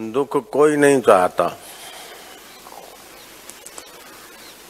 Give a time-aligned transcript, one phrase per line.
[0.00, 1.56] दुख कोई नहीं चाहता।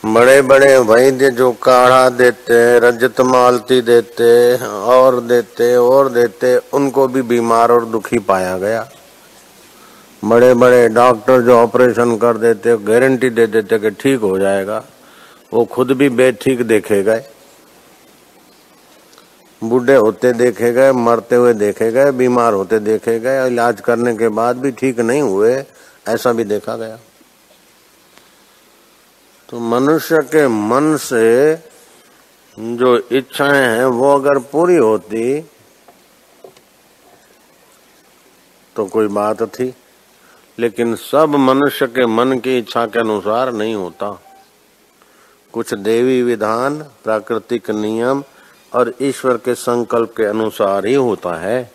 [0.06, 7.22] बड़े बड़े वैद्य जो काढ़ा देते, रजत मालती देते, और देते और देते, उनको भी
[7.22, 8.88] बीमार और दुखी पाया गया।
[10.24, 14.84] बड़े बड़े डॉक्टर जो ऑपरेशन कर देते, गारंटी दे देते कि ठीक हो जाएगा।
[15.52, 17.25] वो खुद भी बेठीक देखे गए।
[19.64, 24.29] बूढ़े होते देखे गए, मरते हुए देखे गए, बीमार होते देखे गए, इलाज करने के
[24.29, 25.64] बाद भी ठीक नहीं हुए,
[26.08, 26.98] ऐसा भी देखा गया।
[29.48, 31.54] तो मनुष्य के मन से
[32.58, 35.41] जो इच्छाएँ हैं, वो अगर पूरी होती
[38.77, 39.75] तो कोई बात थी।
[40.58, 44.22] लेकिन सब मनुष्य के मन की इच्छा के अनुसार नहीं होता।
[45.53, 48.25] कुछ देवी विधान, प्राकृतिक नियम
[48.72, 51.70] और ईश्वर के संकल्प के अनुसार ही होता है।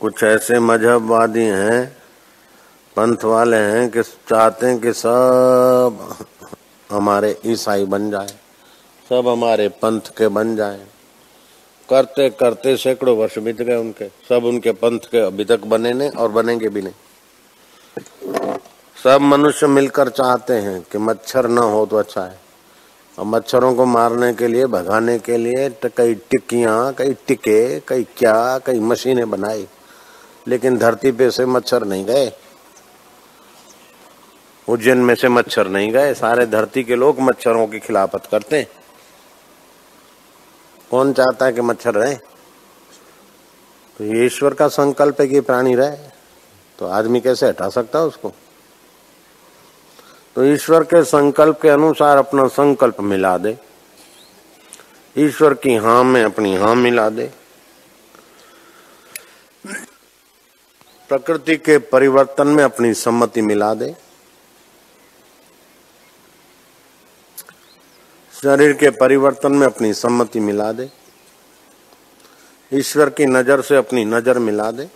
[0.00, 1.84] कुछ ऐसे मजहबवादी हैं,
[2.96, 6.16] पंथ वाले हैं कि चाहते हैं कि सब
[6.90, 8.28] हमारे ईसाई बन जाए,
[9.10, 10.86] सब हमारे पंथ के बन जाए।
[11.88, 16.10] करते करते सैकड़ों वर्ष बीत गए उनके, सब उनके पंथ के अभी तक बने नहीं
[16.10, 16.94] और बनेंगे भी नहीं।
[18.96, 22.43] सब मनुष्य मिलकर चाहते हैं कि मच्छर न हो तो अच्छा है।
[23.18, 28.58] और मच्छरों को मारने के लिए, भगाने के लिए कई टिक्कियाँ, कई टिके, कई क्या,
[28.58, 29.66] कई मशीनें बनाई,
[30.46, 32.32] लेकिन धरती पे से मच्छर नहीं गए।
[34.68, 38.68] उज्जैन में से मच्छर नहीं गए, सारे धरती के लोग मच्छरों की खिलाफत करते हैं।
[40.90, 42.14] कौन चाहता है कि मच्छर रहे?
[43.96, 45.96] तो ये ईश्वर का संकल्प है कि प्राणी रहे
[46.78, 48.32] तो आदमी कैसे हटा सकता है उसको?
[50.36, 53.56] तो ईश्वर के संकल्प के अनुसार अपना संकल्प मिला दे।
[55.16, 57.30] ईश्वर की हाँ में अपनी हाँ मिला दे।
[61.10, 63.94] प्रकृति के परिवर्तन में अपनी सम्मति मिला दे।
[68.34, 70.90] शरीर के परिवर्तन में अपनी सम्मति मिला दे।
[72.72, 74.88] ईश्वर की नज़र से अपनी नज़र मिला दे।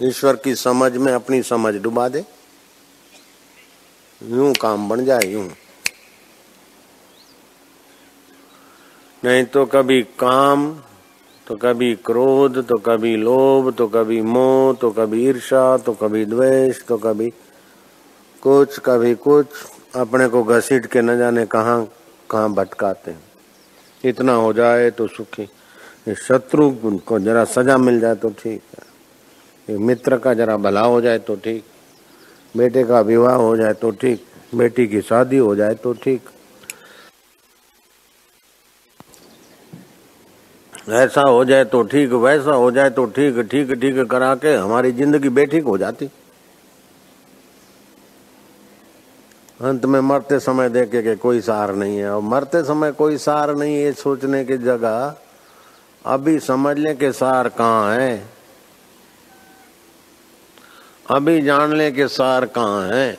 [0.00, 2.24] ईश्वर की समझ में अपनी समझ डुबा दे।
[4.20, 5.48] यूँ काम बन जाए, यूँ।
[9.22, 10.70] नहीं तो कभी काम
[11.46, 16.84] तो कभी क्रोध तो कभी लोभ तो कभी मोह तो कभी ईर्षा तो कभी द्वेष
[16.86, 17.30] तो कभी
[18.42, 19.46] कुछ कभी कुछ।
[19.96, 21.78] अपने को घसीट के न जाने कहा,
[22.30, 23.22] कहाँ भटकाते हैं।
[24.04, 25.48] इतना हो जाए तो सुखी।
[26.18, 26.70] शत्रु
[27.06, 28.62] को जरा सजा मिल जाए तो ठीक
[29.68, 31.64] है। मित्र का जरा भला हो जाए तो ठीक
[32.54, 34.24] बेटे का विवाह हो जाए तो ठीक,
[34.54, 36.28] बेटी की शादी हो जाए तो ठीक।
[40.90, 44.92] ऐसा हो जाए तो ठीक, वैसा हो जाए तो ठीक ठीक ठीक करा के हमारी
[44.92, 46.10] ज़िंदगी बेठीक हो जाती।
[49.60, 53.54] अंत में मरते समय देखे के कोई सार नहीं है। और मरते समय कोई सार
[53.56, 55.14] नहीं है सोचने की जगह।
[56.04, 58.39] अभी समझ कि सार कहाँ है।
[61.10, 63.18] अभी जान ले कि सार कहाँ है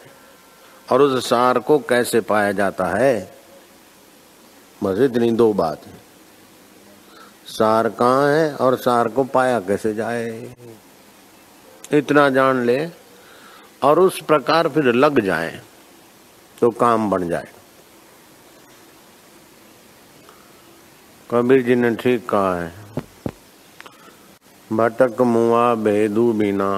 [0.88, 3.16] और उस सार को कैसे पाया जाता है।
[4.81, 6.00] बस इतनी दो बात है।
[7.47, 10.53] सार कहाँ है और सार को पाया कैसे जाए?
[11.94, 12.79] इतना जान ले
[13.81, 15.62] और उस प्रकार फिर लग जाए
[16.58, 17.47] तो काम बन जाए।
[21.29, 22.72] कबीर जी ने ठीक कहा है,
[24.69, 26.72] भटक मुआ भेदू बिना।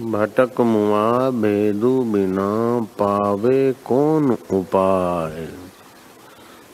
[0.00, 5.48] भटक मुआ भेदु बिना पावे कौन उपाय?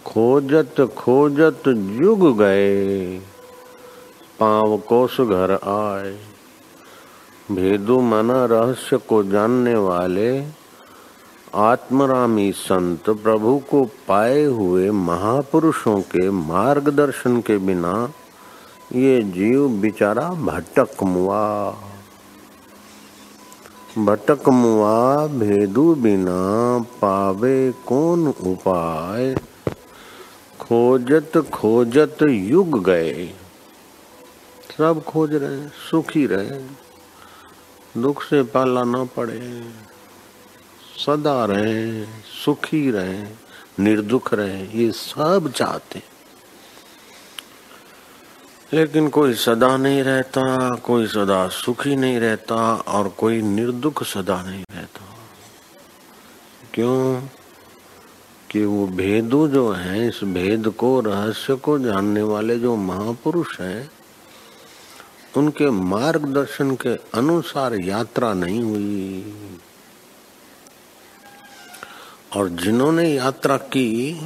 [0.07, 3.19] खोजत खोजत जुग गए
[4.41, 6.19] पाव कोस घर आए।
[7.53, 10.45] भेदु मना रहस्य को जानने वाले,
[11.55, 18.09] आत्मरामी संत प्रभु को पाए हुए महापुरुषों के मार्गदर्शन के बिना
[18.93, 21.75] ये जीव बिचारा भटक मुआ।
[23.99, 29.35] भटक मुआ भेदु बिना पावे कौन उपाय?
[30.61, 33.31] खोजत खोजत युग गए।
[34.79, 36.61] सब खोज रहे, सुखी रहे,
[38.01, 39.71] दुख से पाला ना पड़े।
[41.07, 42.05] सदा रहे,
[42.45, 43.25] सुखी रहे,
[43.81, 46.14] निर्दुख रहे, ये सब चाहते।
[48.75, 54.65] लेकिन कोई सदा नहीं रहता, कोई सदा सुखी नहीं रहता और कोई निर्दुख सदा नहीं
[54.71, 55.17] रहता।
[56.75, 57.23] क्यों?
[58.51, 63.91] कि वो भेदु जो है, इस भेद को, रहस्य को जानने वाले जो महापुरुष हैं,
[65.37, 69.35] उनके मार्गदर्शन के अनुसार यात्रा नहीं हुई।
[72.37, 74.23] और जिन्होंने यात्रा की,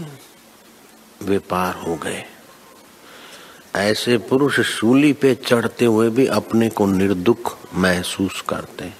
[1.23, 2.25] वे पार हो गए।
[3.77, 8.93] ऐसे पुरुष सूली पे चढ़ते हुए भी अपने को निर्दुख महसूस करते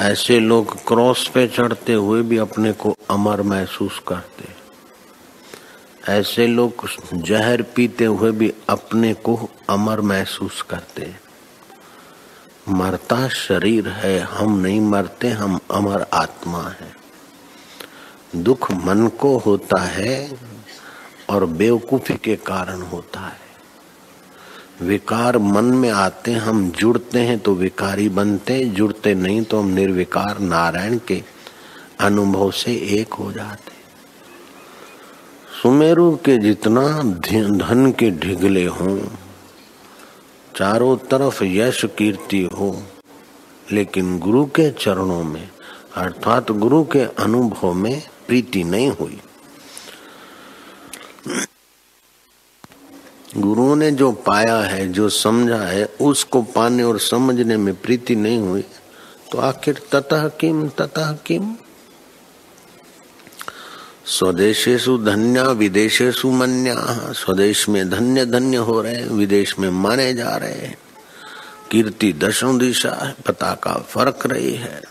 [0.00, 4.44] ऐसे लोग क्रॉस पे चढ़ते हुए भी अपने को अमर महसूस करते
[6.08, 11.24] ऐसे लोग जहर पीते हुए भी अपने को अमर महसूस करते
[12.68, 16.96] मरता शरीर है, हम नहीं मरते, हम अमर आत्मा है।
[18.36, 20.38] दुख मन को होता है
[21.34, 23.42] और बेवकूफ़ी के कारण होता है।
[24.82, 30.38] विकार मन में आते हम जुड़ते हैं तो विकारी बनते जुड़ते नहीं तो हम निर्विकार
[30.38, 31.22] नारायण के
[32.00, 33.72] अनुभव से एक हो जाते
[35.62, 38.98] सुमेरु के जितना धन के ढिगले हों,
[40.54, 42.76] चारों तरफ़ यश कीर्ति हो,
[43.72, 45.48] लेकिन गुरु के चरणों में,
[45.96, 49.20] अर्थात गुरु के अनुभव में प्रीति नहीं हुई।
[53.36, 58.38] गुरुओं ने जो पाया है, जो समझा है, उसको पाने और समझने में प्रीति नहीं
[58.38, 58.64] हुई
[59.32, 61.54] तो आखिर ततः किम ततः किम?
[64.06, 66.76] स्वदेशेशु धन्य विदेशेशु मन्या,
[67.14, 70.76] स्वदेश में धन्य धन्य हो रहे विदेश में माने जा रहे हैं।
[71.70, 74.82] कीर्ति दशों दिशा है, पताका फ़र्क रही है,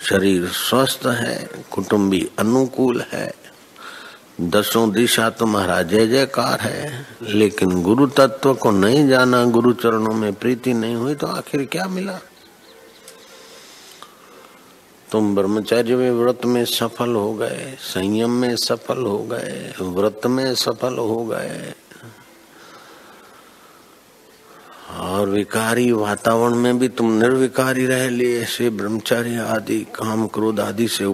[0.00, 3.32] शरीर स्वस्थ है, कुटुंबी अनुकूल है।
[4.40, 10.32] दसों दिशा तुम्हारा जय जयकार है। लेकिन गुरु तत्व को नहीं जाना, गुरु चरणों में
[10.34, 12.18] प्रीति नहीं हुई तो आखिर क्या मिला?
[15.12, 20.54] तुम ब्रह्मचर्य में व्रत में सफल हो गए, संयम में सफल हो गए, व्रत में
[20.54, 21.74] सफल हो गए।
[24.92, 30.88] और विकारी वातावरण में भी तुम निर्विकारी रह लिए से ब्रह्मचर्य आदि, काम क्रोध आदि
[30.88, 31.04] से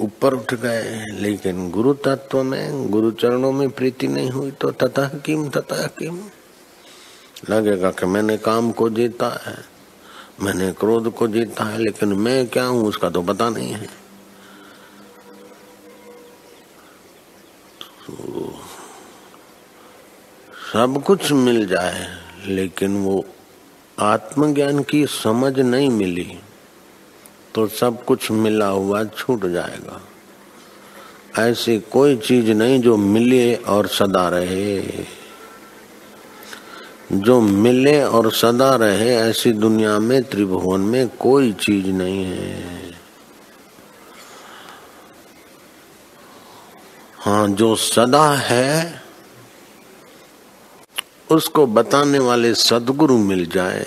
[0.00, 5.06] ऊपर उठ गए लेकिन गुरु तत्व में, गुरु चरणों में प्रीति नहीं हुई तो तथा
[5.18, 6.18] किम तथा किम?
[7.50, 9.56] लगेगा कि मैंने काम को जीता है,
[10.42, 13.86] मैंने क्रोध को जीता है, लेकिन मैं क्या हूँ, उसका तो पता नहीं है।
[18.06, 18.52] तो
[20.72, 22.06] सब कुछ मिल जाए,
[22.46, 23.24] लेकिन वो
[23.98, 26.38] आत्मज्ञान की समझ नहीं मिली।
[27.56, 30.00] तो सब कुछ मिला हुआ छूट जाएगा।
[31.42, 34.82] ऐसी कोई चीज़ नहीं जो मिले और सदा रहे।
[37.12, 42.92] जो मिले और सदा रहे, ऐसी दुनिया में, त्रिभुवन में कोई चीज़ नहीं है।
[47.18, 49.02] हाँ जो सदा है,
[51.30, 53.86] उसको बताने वाले सदगुरु मिल जाए।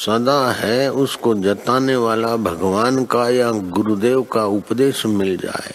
[0.00, 5.74] सदा है उसको जताने वाला भगवान का या गुरुदेव का उपदेश मिल जाए।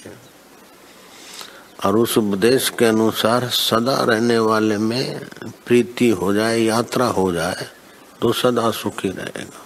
[1.86, 5.20] और उस उपदेश के अनुसार सदा रहने वाले में
[5.68, 7.68] प्रीति हो जाए, यात्रा हो जाए
[8.22, 9.62] तो सदा सुखी रहेगा।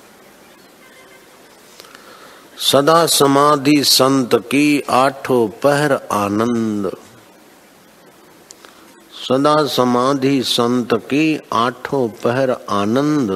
[2.61, 6.91] सदा समाधि संत की आठों पहर आनंद।
[9.29, 13.31] सदा समाधि संत की आठों पहर आनंद।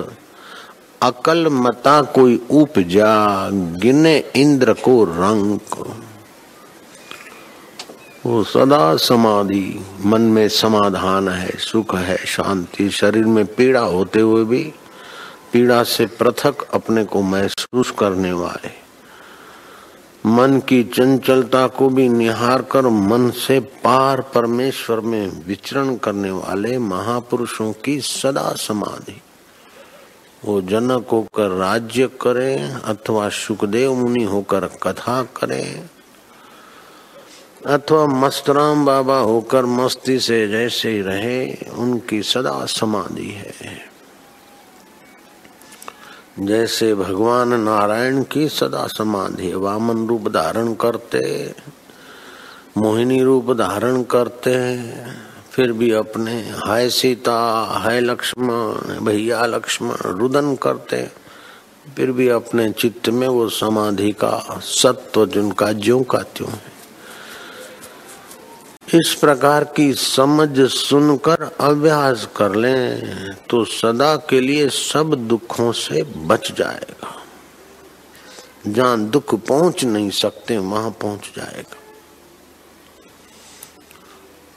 [1.03, 5.59] अकल मता कोई उपजा, गिने इंद्र को रंग
[8.25, 14.43] वो सदा समाधि, मन में समाधान है, सुख है, शांति। शरीर में पीड़ा होते हुए
[14.43, 14.73] भी
[15.53, 18.71] पीड़ा से पृथक अपने को महसूस करने वाले।
[20.25, 26.77] मन की चंचलता को भी निहार कर मन से पार परमेश्वर में विचरण करने वाले
[26.77, 29.21] महापुरुषों की सदा समाधि।
[30.45, 35.63] वो जनक होकर राज्य करे अथवा सुखदेव मुनि होकर कथा करे
[37.65, 43.77] अथवा मस्तराम बाबा होकर मस्ती से जैसे ही रहे, उनकी सदा समाधि है।
[46.39, 51.21] जैसे भगवान नारायण की सदा समाधि वामन रूप धारण करते,
[52.77, 54.51] मोहिनी रूप धारण करते
[55.53, 57.35] फिर भी अपने हाय सीता,
[57.79, 61.01] हाय लक्ष्मण, भैया लक्ष्मण रुदन करते
[61.97, 66.71] फिर भी अपने चित्त में वो समाधि का सत्व जिनका ज्यो का त्यों है।
[68.93, 76.03] इस प्रकार की समझ सुनकर अभ्यास कर लें तो सदा के लिए सब दुखों से
[76.03, 77.13] बच जाएगा।
[78.67, 81.77] जहाँ दुख पहुँच नहीं सकते, वहाँ पहुँच जाएगा।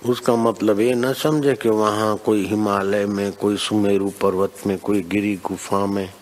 [0.08, 5.02] उसका मतलब ये न समझे कि वहाँ कोई हिमालय में, कोई सुमेरु पर्वत में, कोई
[5.02, 6.12] गिरी गुफा में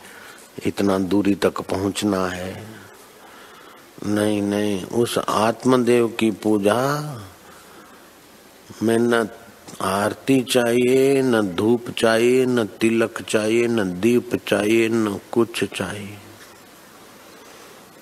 [0.66, 2.66] इतना दूरी तक पहुँचना है।
[4.06, 6.76] नहीं नहीं, उस आत्मदेव की पूजा
[8.82, 9.28] में न
[9.82, 16.16] आरती चाहिए, न धूप चाहिए, न तिलक चाहिए, न दीप चाहिए, न कुछ चाहिए।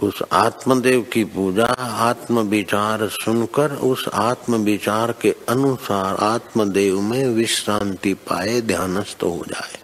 [0.03, 8.15] उस आत्मदेव की पूजा आत्म विचार सुनकर उस आत्म विचार के अनुसार आत्मदेव में विश्रांति
[8.15, 9.79] पाए, ध्यानस्थ हो जाए।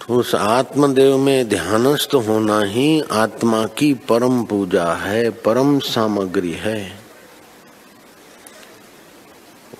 [0.00, 7.02] तो उस आत्मदेव में ध्यानस्थ होना ही आत्मा की परम पूजा है, परम सामग्री है।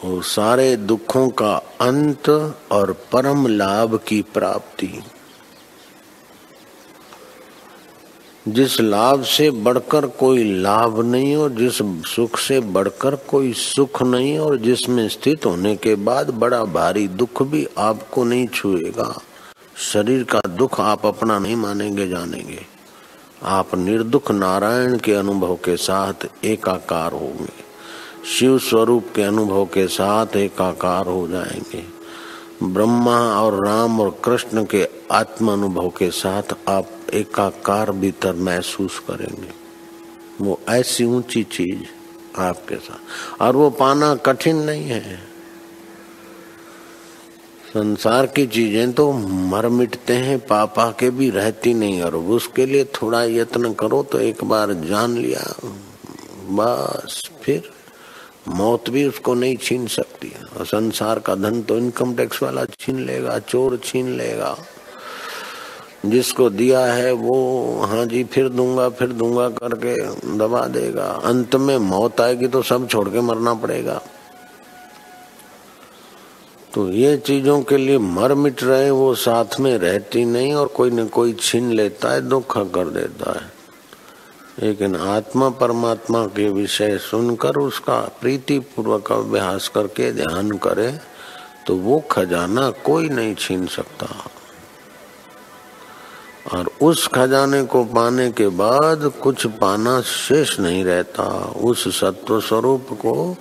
[0.05, 2.29] वो सारे दुखों का अंत
[2.73, 5.03] और परम लाभ की प्राप्ति।
[8.49, 11.75] जिस लाभ से बढ़कर कोई लाभ नहीं और जिस
[12.17, 17.43] सुख से बढ़कर कोई सुख नहीं और जिसमें स्थित होने के बाद बड़ा भारी दुख
[17.43, 19.23] भी आपको नहीं छुएगा।
[19.77, 22.67] शरीर का दुख आप अपना नहीं मानेंगे, जानेंगे।
[23.43, 27.73] आप निर्दुख नारायण के अनुभव के साथ एकाकार होंगे।
[28.39, 31.85] शिव स्वरूप के अनुभव के साथ एकाकार हो जाएँगे।
[32.63, 39.51] ब्रह्मा और राम और कृष्ण के आत्म अनुभव के साथ आप एकाकार भीतर महसूस करेंगे।
[40.41, 45.17] वो ऐसी ऊँची चीज़ आपके साथ। और वो पाना कठिन नहीं है।
[47.67, 52.85] संसार की चीज़ें तो मर मिटते हैं, पापा के भी रहती नहीं, और उसके लिए
[52.95, 55.45] थोड़ा यत्न करो तो एक बार जान लिया,
[56.51, 57.71] बस फिर
[58.49, 63.05] मौत भी उसको नहीं छीन सकती और संसार का धन तो इनकम टैक्स वाला छीन
[63.07, 64.57] लेगा, चोर छीन लेगा।
[66.05, 69.95] जिसको दिया है वो हाँ जी, फिर दूँगा फिर दूँगा करके
[70.39, 74.01] दबा देगा। अंत में मौत आएगी तो सब छोड़ के मरना पड़ेगा।
[76.75, 80.91] तो ये चीज़ों के लिए मर मिट रहे वो साथ में रहती नहीं और कोई
[80.91, 83.51] न कोई छीन लेता है, दुख कर देता है।
[84.59, 90.93] लेकिन आत्मा परमात्मा के विषय सुनकर, उसका प्रीति पूर्वक अभ्यास करके ध्यान करे
[91.67, 94.07] तो वो खजाना कोई नहीं छीन सकता।
[96.53, 101.25] और उस खजाने को पाने के बाद कुछ पाना शेष नहीं रहता।
[101.61, 103.37] उस सत्व स्वरूप को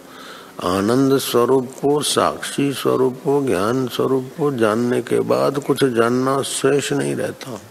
[0.63, 6.93] आनंद स्वरूप को, साक्षी स्वरूप को, ज्ञान स्वरूप को जानने के बाद कुछ जानना शेष
[6.93, 7.61] नहीं रहता।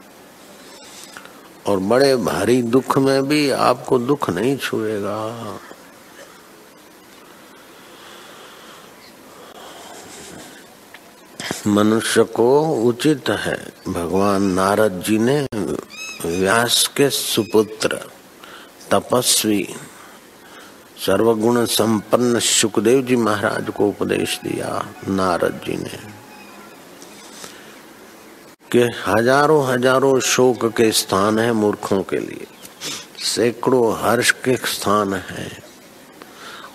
[1.66, 5.59] और बड़े भारी दुख में भी आपको दुख नहीं छुएगा।
[11.66, 15.48] मनुष्य को उचित है। भगवान नारद जी ने
[16.26, 18.00] व्यास के सुपुत्र,
[18.90, 19.68] तपस्वी,
[21.06, 25.98] सर्वगुण संपन्न सुखदेव जी महाराज को उपदेश दिया नारद जी ने।
[28.72, 32.46] कि हज़ारों हज़ारों शोक के स्थान है मूर्खों के लिए।
[33.24, 35.62] सैकड़ों हर्ष के स्थान है।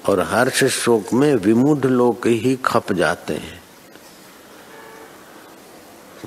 [0.10, 3.65] और हर्ष शोक में विमुड लोग ही खप जाते हैं।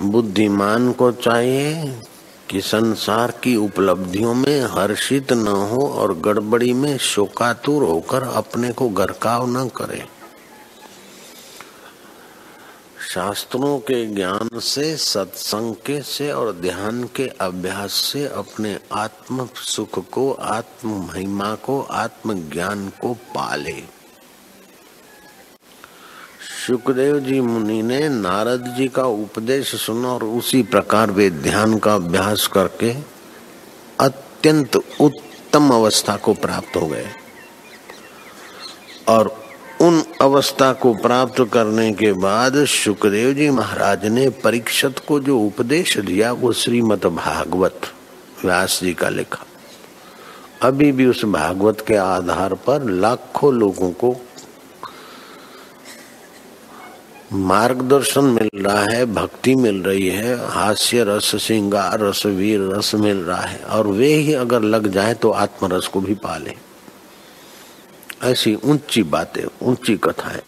[0.03, 2.01] बुद्धिमान को चाहिए
[2.51, 8.89] कि संसार की उपलब्धियों में हर्षित न हो और गड़बड़ी में शोकातुर होकर अपने को
[8.89, 10.07] गरकाव न करे।
[13.15, 20.11] शास्त्रों के ज्ञान से, सत्संग के से और ध्यान के अभ्यास से अपने आत्म सुख
[20.11, 23.98] को, आत्म महिमा को आत्म ज्ञान को पाले।
[26.69, 31.95] सुखदेव जी मुनि ने नारद जी का उपदेश सुना और उसी प्रकार वे ध्यान का
[31.95, 32.95] अभ्यास करके
[34.01, 37.07] अत्यंत उत्तम अवस्था को प्राप्त हो गए।
[39.09, 39.45] और
[39.81, 45.99] उन अवस्था को प्राप्त करने के बाद सुखदेव जी महाराज ने परीक्षत को जो उपदेश
[45.99, 47.81] दिया, वो श्रीमद भागवत
[48.45, 49.45] व्यास जी का लिखा।
[50.63, 54.17] अभी भी उस भागवत के आधार पर लाखों लोगों को
[57.33, 63.17] मार्गदर्शन मिल रहा है, भक्ति मिल रही है, हास्य, रस, श्रृंगार रस वीर रस मिल
[63.17, 66.55] रहा है। और वे ही अगर लग जाए तो आत्मरस को भी पाले।
[68.23, 70.43] ऐसी ऊँची बातें, ऊँची कथाएँ।